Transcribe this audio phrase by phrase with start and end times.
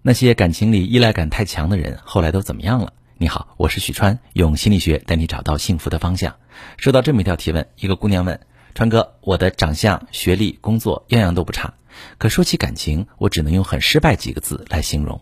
[0.00, 2.92] 那些感情里依赖感太强的人，后来都怎么样了？
[3.16, 6.36] 你好，我是许川，用心理学带你找到幸福的方向。
[6.76, 8.38] 收到这么一条提问，一个姑娘问
[8.76, 11.74] 川哥：“我的长相、学历、工作样样都不差，
[12.16, 15.20] 可说起感情，我只能用很失败几个字来形容。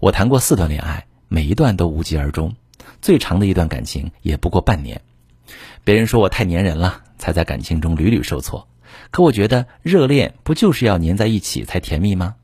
[0.00, 2.56] 我谈过四段恋爱，每一段都无疾而终，
[3.00, 5.02] 最长的一段感情也不过半年。
[5.84, 8.66] 别人说我太粘人了，才在感情中屡屡受挫。
[9.12, 12.34] 可我觉得热恋不就是要粘在一起才甜蜜吗？”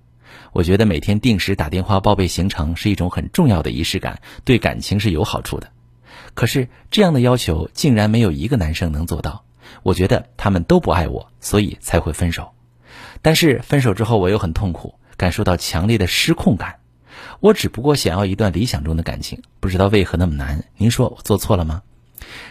[0.57, 5.71] 我觉得每天定时打电话报备行程是一种很重要的仪式感，对感情是有好处的。
[6.33, 9.45] 可是这样的要求竟然没有一个男生能做到。
[9.83, 12.53] 我觉得他们都不爱我，所以才会分手。
[13.21, 16.77] 但是分手之后我又很痛苦，感受到强烈的失控感。
[17.41, 20.65] 我只不过想要一段理想中的感情，不知道为何那么难。
[20.79, 21.83] 您说我做错了吗？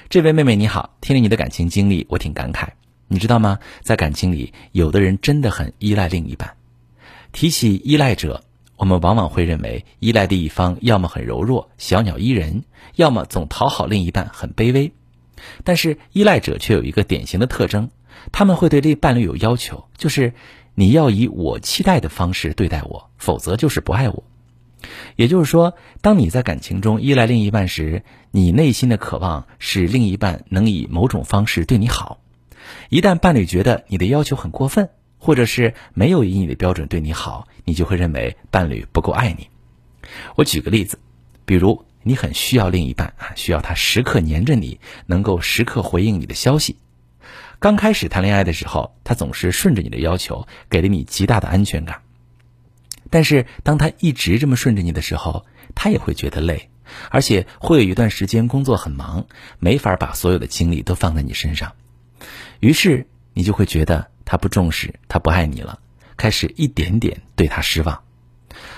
[0.09, 2.67] 这位妹妹你好，听了你的感情经历，我挺感慨。
[3.07, 3.57] 你知道吗？
[3.81, 6.55] 在感情里，有的人真的很依赖另一半。
[7.35, 8.45] 提起依赖者，
[8.77, 12.63] 我们往往会认为依赖的一方要么很柔弱、小鸟依人，
[12.95, 14.93] 要么总讨好另一半，很卑微。
[15.65, 17.89] 但是依赖者却有一个典型的特征，
[18.31, 20.33] 他们会对这伴侣有要求，就是
[20.75, 24.23] 你要以我期待的方式对待我，否则就是不爱我。
[25.17, 32.21] 也就是说，当你在感情中依赖另一半时，你内心的渴望是另一半能以某种方式对你好。
[32.87, 34.89] 一旦伴侣觉得你的要求很过分，
[35.25, 39.49] 或者是没有以你的标准对你好，你就会认为伴侣不够爱你。
[40.35, 40.99] 我举个例子，
[41.45, 46.77] 比如你很需要另一半啊，需要他时刻黏着你，能够时刻回应你的消息。
[47.57, 52.03] 刚开始谈恋爱的时候，他总是顺着你的要求，给了你极大的安全感。
[53.09, 56.69] 但是当他一直这么顺着你的时候，他也会觉得累，
[57.09, 59.25] 而且会有一段时间工作很忙，
[59.57, 61.71] 没法把所有的精力都放在你身上。
[62.59, 64.13] 于是你就会觉得。
[64.25, 65.79] 他不重视，他不爱你了，
[66.17, 68.01] 开始一点点对他失望，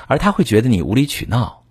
[0.07, 1.63] 而他会觉得你无理取闹。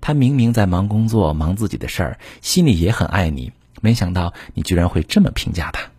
[0.00, 5.90] 他明明在忙工作、忙自己的事儿，心里也很爱你，没想到你居然会这么评价他。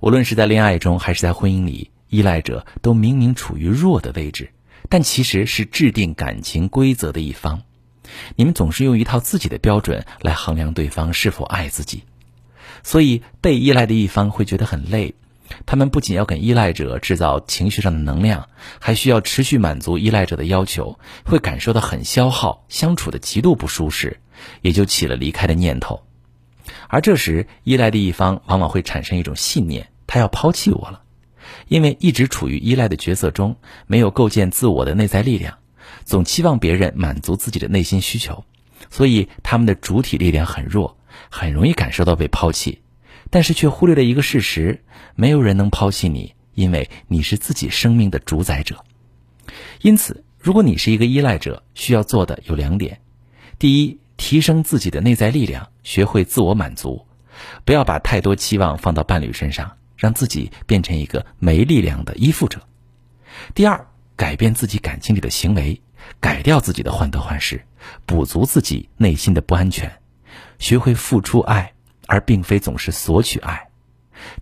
[0.00, 4.50] 无论是在恋爱中还是在婚姻里，依赖者都明明处于弱的位置，
[4.88, 7.62] 但其实是制定感情规则的一方。
[8.36, 12.04] 你们总是用一套自己的标准来衡量对方是否爱自己，
[12.82, 15.14] 所以被依赖的一方会觉得很累。
[15.66, 18.48] 他们不仅要给依赖者制造情绪上的能量，
[18.80, 24.20] 还需要持续满足依赖者的要求，会感受到很消耗，相处的极度不舒适，
[24.62, 26.02] 也就起了离开的念头。
[26.88, 31.02] 而这时，依赖的一方往往会产生一种信念：他要抛弃我了，
[31.68, 35.58] 因为一直处于依赖的角色中，没有构建自我的内在力量，
[36.04, 38.44] 总期望别人满足自己的内心需求，
[38.90, 40.96] 所以他们的主体力量很弱，
[41.30, 42.80] 很容易感受到被抛弃。
[43.30, 44.82] 但是却忽略了一个事实：
[45.14, 48.84] 没有人能抛弃你，因为你是自己生命的主宰者。
[49.82, 53.00] 因此，如果你是一个依赖者，需要做的有两点：
[53.58, 57.06] 第一，提升自己的内在力量，学会自我满足，
[57.64, 62.60] 不要把太多期望放到伴侣身上，让自己变成一个没力量的依附者；
[63.54, 65.80] 第二，改变自己感情里的行为，
[66.20, 67.64] 改掉自己的患得患失，
[68.06, 70.00] 补足自己内心的不安全，
[70.58, 71.72] 学会付出爱。
[72.08, 73.68] 而并非总是索取爱。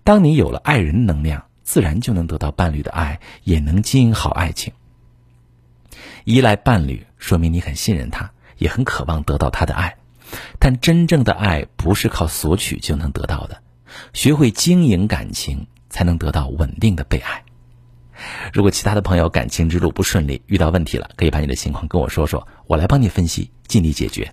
[0.02, 4.72] 当你有了爱人能量，自然就能得到伴侣的爱，也能经营好爱情。
[6.24, 9.94] 依赖伴侣，说明你很信任他，也很渴望得到他的爱。
[10.58, 13.60] 但真正的爱不是靠索取就能得到的，
[14.12, 17.42] 学会经营感情，才能得到稳定的被爱。
[18.52, 24.32] 如果其他的朋友感情之路不顺利，遇到问题了，可以把你的情况跟我说说，我来帮你分析，尽力解决。